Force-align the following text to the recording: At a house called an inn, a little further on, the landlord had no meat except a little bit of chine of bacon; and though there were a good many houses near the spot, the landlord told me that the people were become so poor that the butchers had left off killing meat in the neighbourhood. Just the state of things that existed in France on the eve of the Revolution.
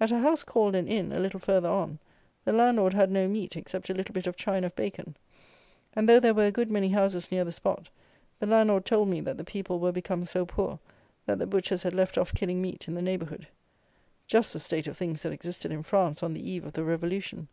At 0.00 0.10
a 0.10 0.18
house 0.20 0.44
called 0.44 0.74
an 0.74 0.88
inn, 0.88 1.12
a 1.12 1.20
little 1.20 1.38
further 1.38 1.68
on, 1.68 1.98
the 2.42 2.54
landlord 2.54 2.94
had 2.94 3.10
no 3.10 3.28
meat 3.28 3.54
except 3.54 3.90
a 3.90 3.92
little 3.92 4.14
bit 4.14 4.26
of 4.26 4.34
chine 4.34 4.64
of 4.64 4.74
bacon; 4.74 5.14
and 5.92 6.08
though 6.08 6.18
there 6.18 6.32
were 6.32 6.46
a 6.46 6.50
good 6.50 6.70
many 6.70 6.88
houses 6.88 7.30
near 7.30 7.44
the 7.44 7.52
spot, 7.52 7.90
the 8.38 8.46
landlord 8.46 8.86
told 8.86 9.08
me 9.10 9.20
that 9.20 9.36
the 9.36 9.44
people 9.44 9.78
were 9.78 9.92
become 9.92 10.24
so 10.24 10.46
poor 10.46 10.78
that 11.26 11.38
the 11.38 11.46
butchers 11.46 11.82
had 11.82 11.92
left 11.92 12.16
off 12.16 12.32
killing 12.34 12.62
meat 12.62 12.88
in 12.88 12.94
the 12.94 13.02
neighbourhood. 13.02 13.46
Just 14.26 14.54
the 14.54 14.58
state 14.58 14.86
of 14.86 14.96
things 14.96 15.20
that 15.20 15.34
existed 15.34 15.70
in 15.70 15.82
France 15.82 16.22
on 16.22 16.32
the 16.32 16.50
eve 16.50 16.64
of 16.64 16.72
the 16.72 16.82
Revolution. 16.84 17.46